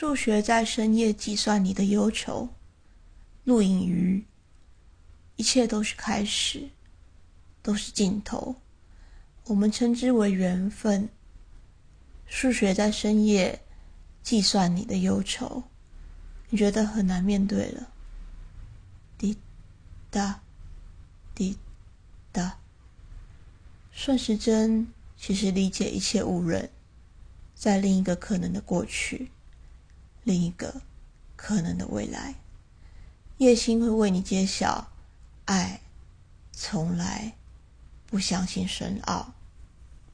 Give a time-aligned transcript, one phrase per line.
[0.00, 2.48] 数学在深夜计算你的忧愁，
[3.44, 4.24] 录影鱼，
[5.36, 6.70] 一切都是开始，
[7.60, 8.56] 都是尽头，
[9.44, 11.10] 我们称之为缘分。
[12.24, 13.60] 数学在深夜
[14.22, 15.64] 计算你的忧愁，
[16.48, 17.92] 你觉得很难面对了。
[19.18, 19.36] 滴
[20.08, 20.40] 答，
[21.34, 21.58] 滴
[22.32, 22.58] 答。
[23.92, 24.88] 顺时针
[25.18, 26.70] 其实理解一切误认，
[27.54, 29.30] 在另一个可能的过去，
[30.24, 30.82] 另一个
[31.36, 32.34] 可能的未来，
[33.38, 34.92] 叶星会为你揭晓：
[35.46, 35.80] 爱
[36.52, 37.36] 从来
[38.06, 39.32] 不相信深奥。